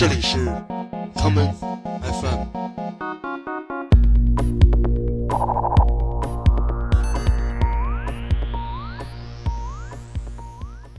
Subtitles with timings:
[0.00, 0.38] 这里是
[1.14, 1.52] common
[2.00, 2.46] FM。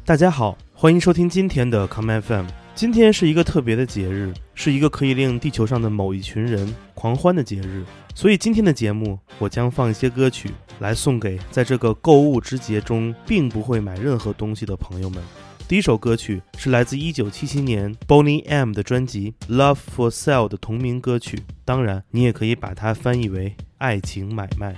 [0.05, 2.45] 大家好，欢迎收听今天的 Come FM。
[2.75, 7.83] 今天是一个特别的节日，是一个可以令地球上的某一群人狂欢的节日。
[8.13, 15.23] 所以今天的节目，我将放一些歌曲来送给在这个购物之节中并不会买任何东西的朋友们。
[15.71, 24.75] 第一首歌曲是来自1977年 Bonnie M 的专辑《Love for Sale》的同名歌曲，当然你也可以把它翻译为“爱情买卖”。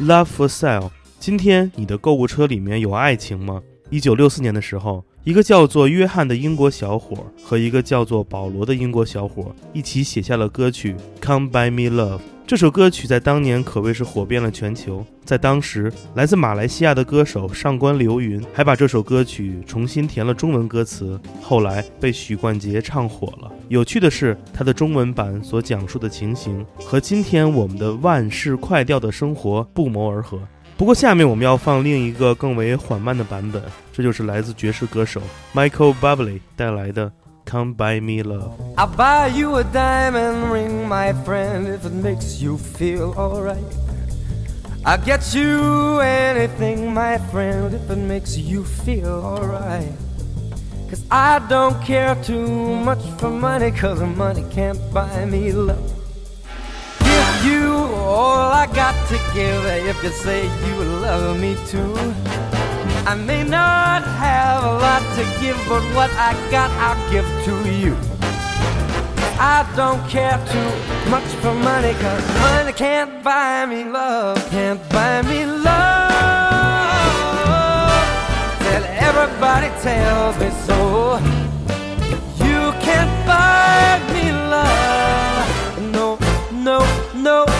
[0.00, 0.90] Love for Sale。
[1.18, 3.60] 今天你的购物车里面有爱情吗？
[3.90, 12.16] 一九六四年的时候，一个叫做约翰的英国小伙和一个叫做保罗的英国小伙一起写下了歌曲《Come By Me Love》。
[12.46, 15.04] 这首歌曲在当年可谓是火遍了全球。
[15.26, 23.52] 在当时，来自马来西亚的歌手上官流云还把这首歌曲重新填了中文歌词，后来被许冠杰唱火了。
[23.68, 30.40] 有趣的是，他的中文版所讲述的情形和今天我们的万事快调的生活不谋而合。
[30.77, 33.61] 不过，下面我们要放另一个更为缓慢的版本，
[33.93, 35.21] 这就是来自爵士歌手
[35.53, 37.07] Michael Bublé 带来的《
[37.49, 38.51] Come By Me Love》。
[38.75, 43.57] I'll buy you a diamond ring, my friend, if it makes you feel alright.
[44.83, 49.93] I'll get you anything, my friend, if it makes you feel alright.
[50.89, 52.45] Cause I don't care too
[52.83, 55.77] much for money, cause money can't buy me love.
[59.08, 61.94] To give if you say you love me too.
[63.06, 67.54] I may not have a lot to give, but what I got I'll give to
[67.72, 67.96] you.
[69.40, 70.70] I don't care too
[71.10, 76.10] much for money, cause money can't buy me love, can't buy me love.
[78.66, 81.18] Tell everybody tells me so.
[82.44, 85.48] You can't buy me love.
[85.94, 86.18] No,
[86.52, 86.78] no,
[87.14, 87.57] no, no.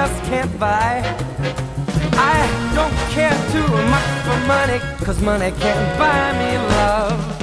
[0.00, 1.02] Just can't buy.
[2.32, 2.38] I
[2.74, 7.39] don't care too much for money, cause money can't buy me love.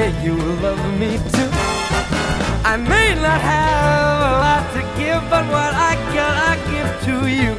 [0.00, 1.50] You you love me too.
[2.64, 7.16] I may not have a lot to give, but what I got I give to
[7.28, 7.52] you.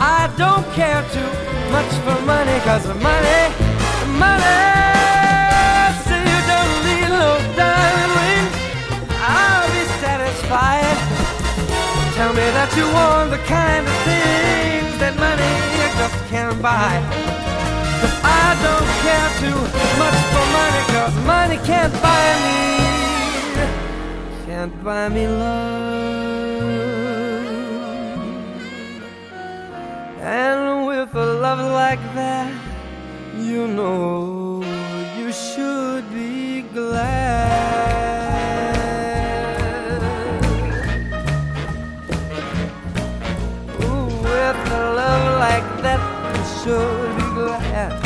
[0.00, 1.30] I don't care too
[1.70, 3.42] much for money, cause money,
[4.18, 4.62] money.
[6.06, 8.48] Say you don't need no diamond
[9.22, 10.98] I'll be satisfied.
[12.16, 15.54] Tell me that you want the kind of things that money
[15.98, 17.55] just can't buy.
[18.44, 19.60] I don't care too
[20.02, 22.60] much for money, cause money can't buy me,
[24.46, 26.36] can't buy me love.
[30.20, 32.52] And with a love like that,
[33.38, 34.62] you know
[35.16, 37.06] you should be glad.
[43.82, 46.00] Ooh, with a love like that,
[46.34, 48.05] you should be glad.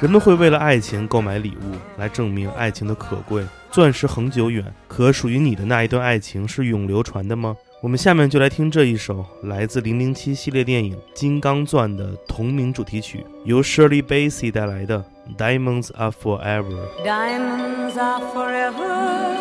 [0.00, 3.44] 人们会为了爱情购买礼物，来证明爱情的可贵。
[3.72, 7.56] 钻石恒久远，可属于你的那一段爱情是永流传的吗？
[7.82, 15.04] 我们下面就来听这一首来自《零零七》系列电影《金刚钻》的同名主题曲，由 Shirley Bassey 带来的
[15.36, 16.62] 《Diamonds Are Forever》。
[17.04, 19.36] Diamonds are forever.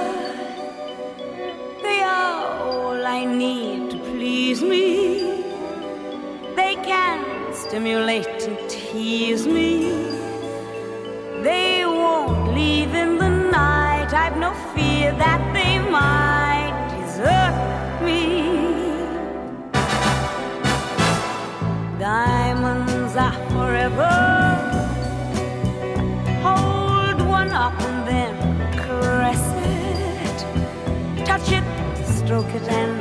[1.83, 5.43] They are all I need to please me.
[6.55, 7.19] They can
[7.53, 10.25] stimulate and tease me.
[14.47, 17.55] No fear that they might desert
[18.05, 18.21] me.
[21.99, 24.13] Diamonds are forever
[26.47, 28.33] hold one up and then
[28.83, 29.45] caress
[29.81, 30.37] it,
[31.25, 31.65] touch it,
[32.17, 32.96] stroke it, and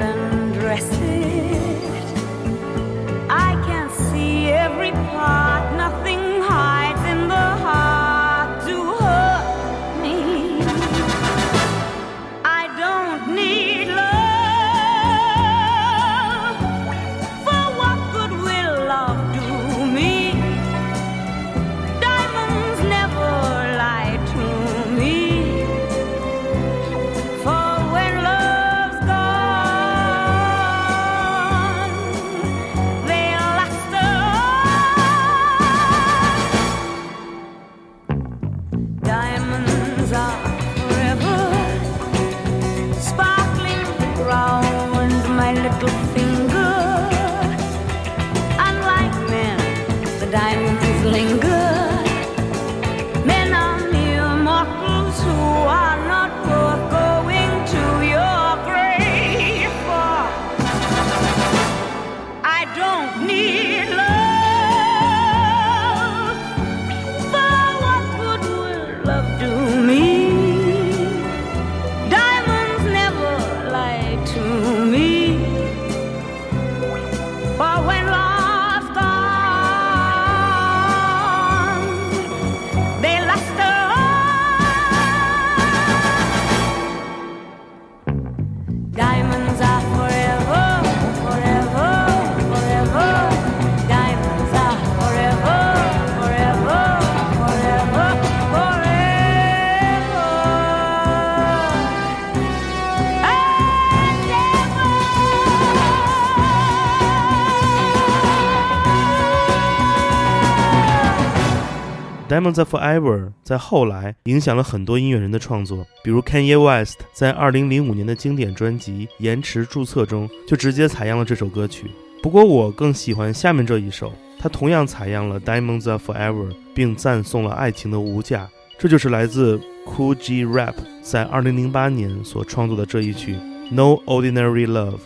[112.36, 121.90] Diamonds Are Forever 在后来影响了很多音乐人的创作，比如 Kanye West 在2005年的经典专辑《延迟注册》中就直接采样了这首歌曲。
[122.22, 128.46] 不过我更喜欢下面这一首，它同样采样了 Diamonds Are Forever，并赞颂了爱情的无价。
[128.78, 133.34] 这就是来自 Cool G Rap 在2008年所创作的这一曲
[133.70, 134.98] 《No Ordinary Love》。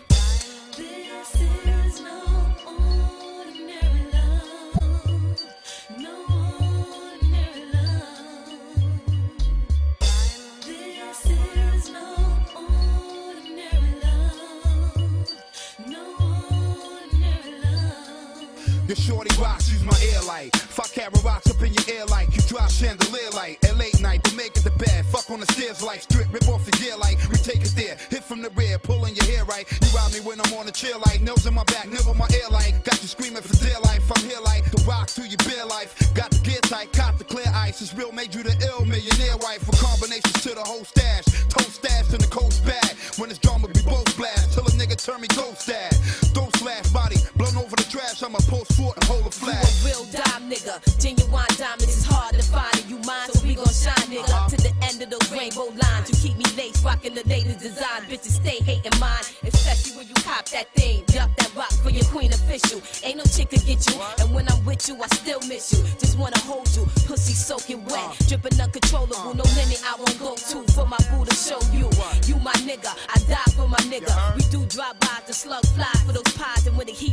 [18.90, 20.50] Your shorty rocks, use my ear light.
[20.56, 24.20] Fuck carrot rocks up in your ear like you drop chandelier light at late night.
[24.24, 26.96] But make it the bed, fuck on the stairs like strip, rip off the gear
[26.96, 27.94] like we take it there.
[28.10, 29.62] Hit from the rear, pulling your hair right.
[29.70, 32.26] You ride me when I'm on the chair like nails in my back, nibble my
[32.34, 32.82] ear like.
[32.82, 34.02] Got you screaming for dear life.
[34.10, 35.94] I'm here like the rock to your beer life.
[36.14, 37.80] Got the gear tight, cop the clear ice.
[37.80, 39.62] It's real, made you the ill millionaire wife.
[39.62, 42.98] For combinations to the whole stash, toast stash in the coast bag.
[43.22, 45.94] When it's drama, we both blast till a nigga turn me ghost dad.
[46.34, 48.22] Don't slash body, blown over the trash.
[48.22, 50.74] I'ma post fort and hold a You a real dime nigga.
[51.00, 52.72] Genuine diamonds is hard to find.
[52.80, 54.28] And you mine, so we gon' shine, nigga.
[54.28, 54.48] Uh-huh.
[54.48, 56.08] To the end of the rainbow lines.
[56.08, 58.00] You keep me late, rockin' the latest design.
[58.08, 59.24] Bitches stay hating mine.
[59.44, 61.04] Especially when you cop that thing.
[61.12, 62.80] Yup, that rock for your queen official.
[63.04, 63.96] Ain't no chick to get you.
[64.20, 65.84] And when I'm with you, I still miss you.
[65.98, 66.84] Just wanna hold you.
[67.06, 68.00] Pussy soaking wet.
[68.00, 68.28] Uh-huh.
[68.28, 69.34] Dripping uncontrollable.
[69.34, 69.60] No uh-huh.
[69.60, 70.72] limit I won't go to.
[70.72, 71.86] For my boo to show you.
[72.00, 72.28] What?
[72.28, 72.92] You my nigga.
[73.14, 74.14] I die for my nigga.
[74.36, 75.99] We do drive by the slug fly for those pies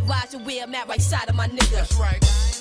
[0.07, 1.71] watch Elijah Webb, map right side of my nigga.
[1.71, 2.56] That's right.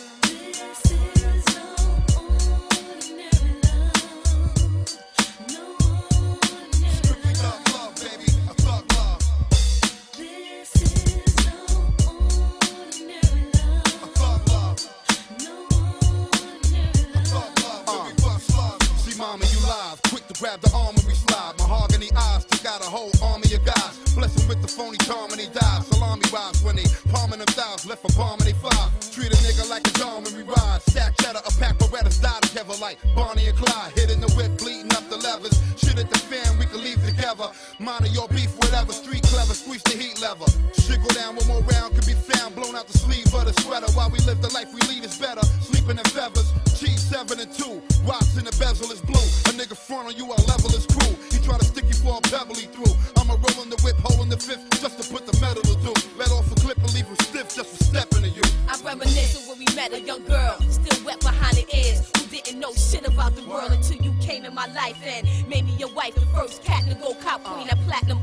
[24.48, 25.80] With the phony charm and they die.
[25.90, 27.84] Salami wives when they palming them thighs.
[27.84, 28.90] Left a bomb and they fly.
[29.10, 30.80] Treat a nigga like a dog when we ride.
[30.86, 33.92] Stack cheddar, a pack of Berettas die together like Bonnie and Clyde.
[33.98, 35.58] Hitting the whip, bleeding up the levers.
[35.76, 37.50] Shit at the fan, we can leave together.
[37.80, 38.65] Mind of your beef, whatever.
[60.26, 64.14] Girl, still wet behind the ears, who didn't know shit about the world until you
[64.20, 64.96] came in my life?
[65.04, 68.22] And made me your wife, the first cat to go cop queen at platinum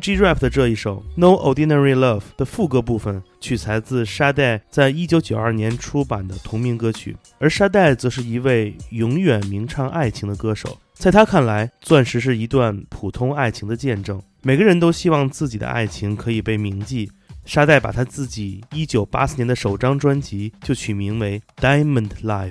[0.00, 10.78] G Rap 的这一首《No Ordinary Love》的副歌部分取材自沙袋在一九九二年出版的同名歌曲，而沙袋则是一位永远鸣唱爱情的歌手。
[10.94, 17.10] 在他看来，钻石是一段普通爱情的见证，每个人都希望自己的爱情可以被铭记。
[17.44, 22.50] 沙袋把他自己一九八四年的首张专辑就取名为《Diamond Life》，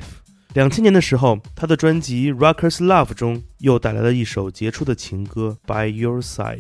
[0.54, 6.58] 两千年的时候，他的专辑《Rockers Love》中又带来了一首杰出的情歌《By Your Side》。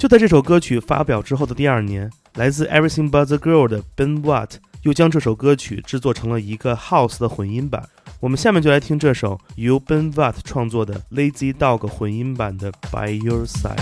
[0.00, 7.86] 就在这首歌曲发表之后的第二年，来自 Everything But the Girl 的 Ben Watt 又将这首歌曲制作成了一个 House 的混音版。
[8.18, 13.76] 我们下面就来听这首由 Ben Watt 创作的 Lazy Dog 混音版的《By Your Side》。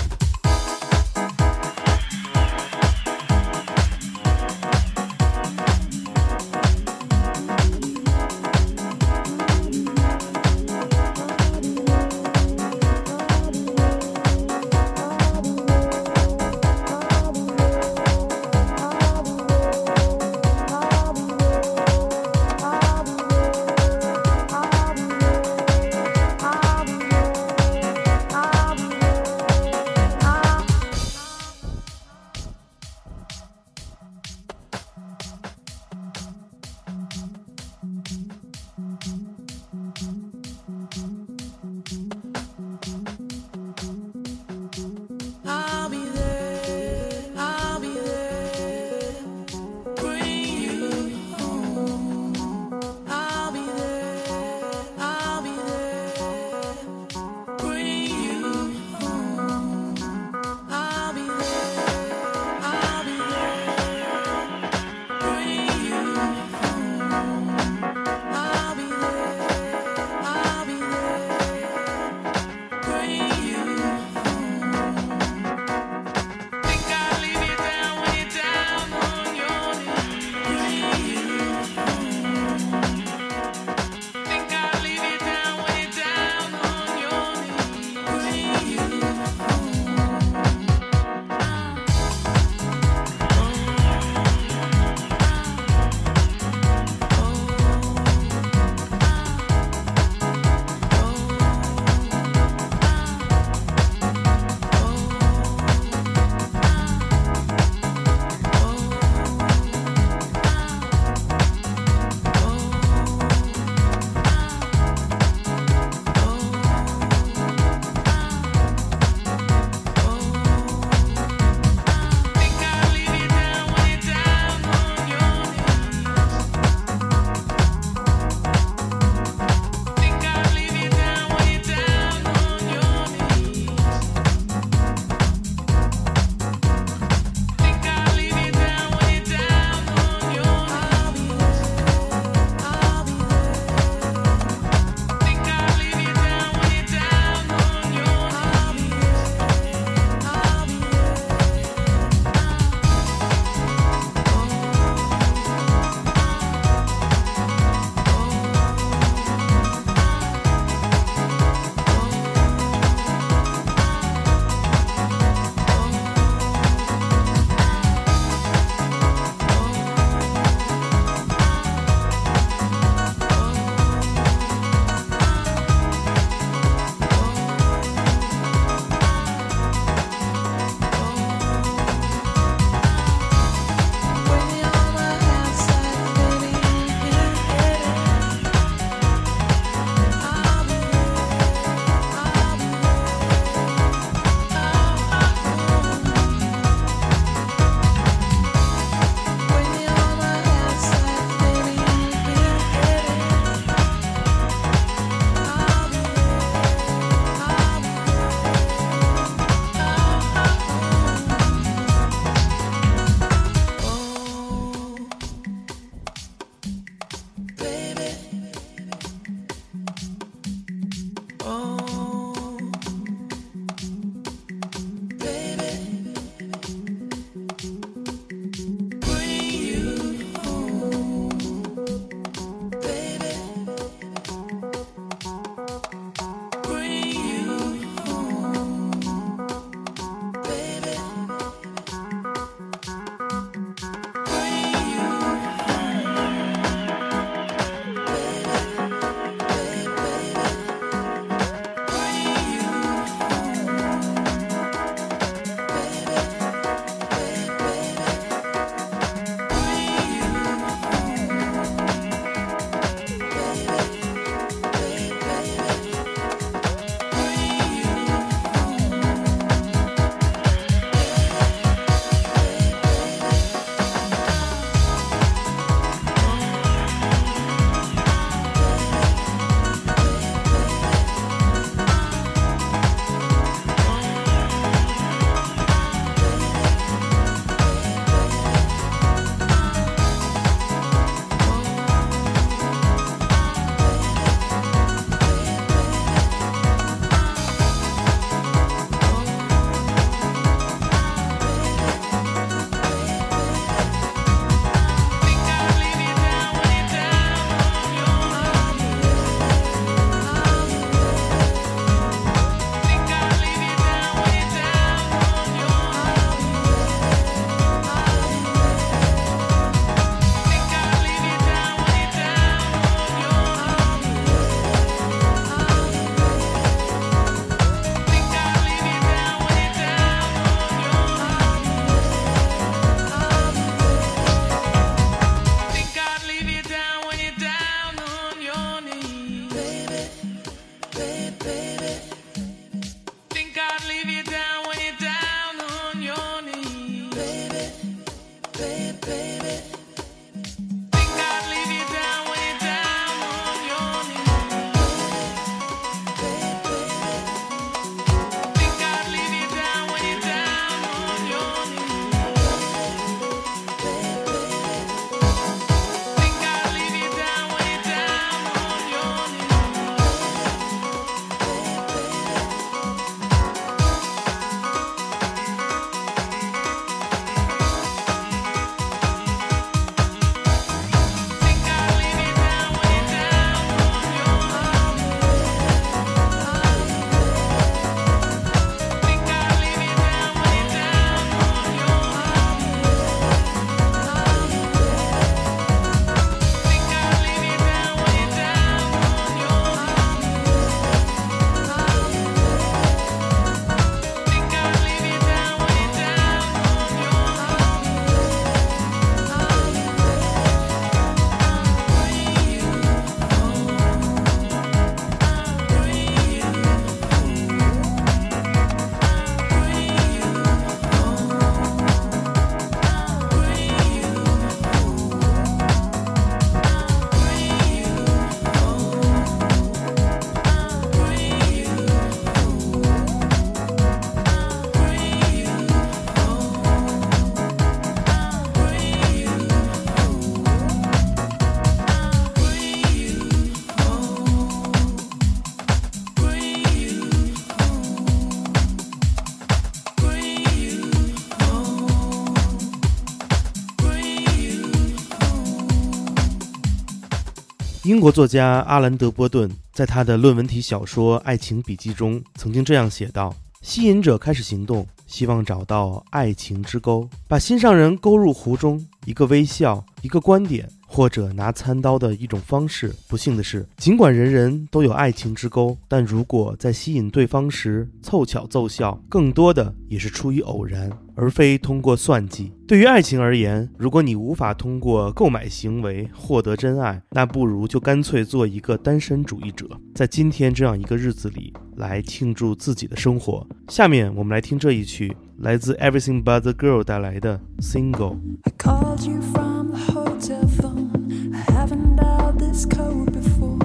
[457.85, 468.85] 英国作家阿兰·德波顿在他的论文体小说《爱情笔记》中曾经这样写道：“吸引者开始行动，希望找到爱情之钩，把心上人勾入湖中。
[469.05, 472.95] 一个微笑，一个观点，或者拿餐刀的一种方式。
[473.07, 482.52] 不幸的是，尽管人人都有爱情之钩，但如果在吸引对方时凑巧奏效，更多的也是出于偶然，而非通过算计。
[482.66, 493.44] 对于爱情而言，如果你无法通过购买行为获得真爱，那不如就干脆做一个单身主义者，在今天这样一个日子里来庆祝自己的生活。
[493.66, 498.18] 下面我们来听这一曲，来自 Everything But the Girl 带来的 Single。
[498.44, 501.35] I called you from the hotel phone.
[501.35, 503.59] I haven't dialed this code before.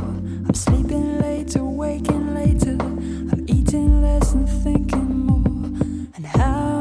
[0.47, 2.77] I'm sleeping later, waking later.
[3.29, 5.69] I'm eating less and thinking more.
[6.15, 6.72] And how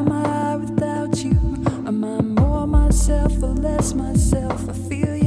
[2.92, 4.68] myself or less myself?
[4.68, 5.21] I feel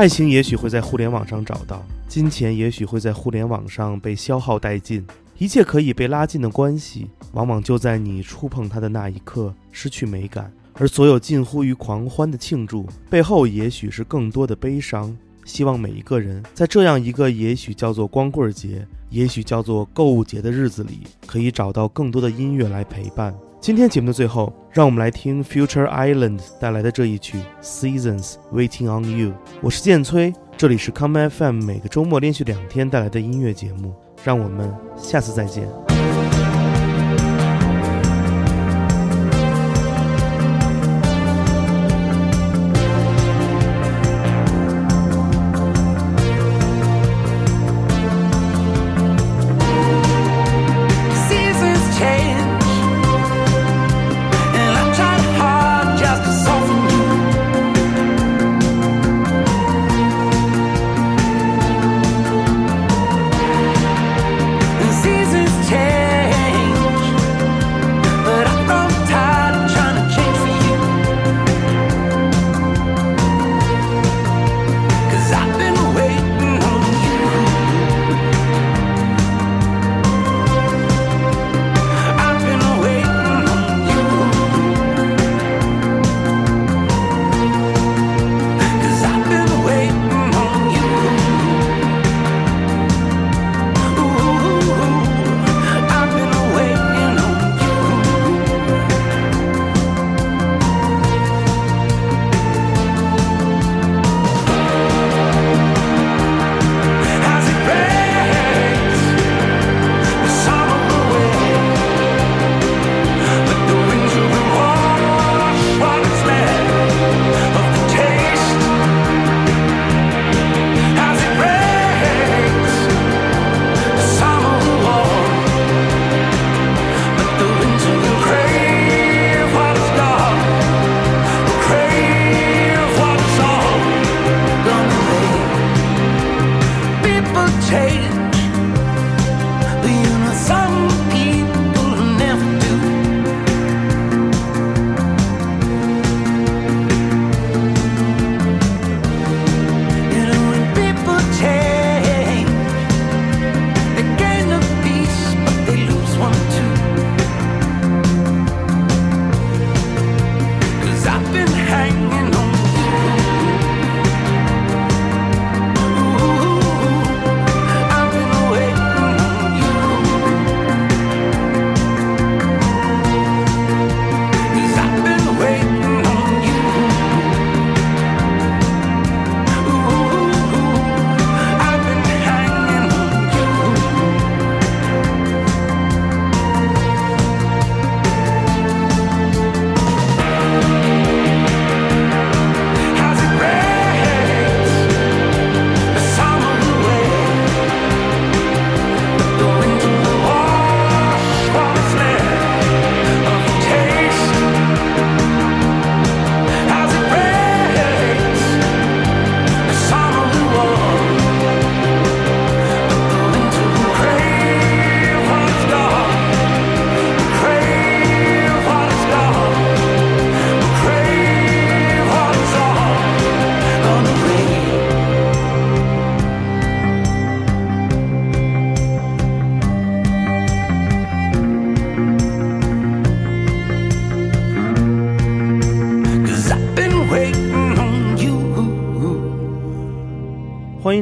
[0.00, 10.50] 爱情也许会在互联网上找到，金钱也许会在互联网上被消耗殆尽，一切可以被拉近的关系，往往就在你触碰它的那一刻失去美感。
[10.72, 15.14] 而所有近乎于狂欢的庆祝背后，也许是更多的悲伤。
[15.44, 29.28] 希望每一个人在这样一个也许叫做光棍节，也许叫做购物节的日子里，可以找到更多的音乐来陪伴，今天节目的最后，让我们来听 Future Island 带来的这一曲《Seasons Waiting on You》。
[29.60, 33.94] 我是建崔，这里是 Come FM 每个周末连续两天带来的音乐节目。
[34.24, 35.89] 让我们下次再见。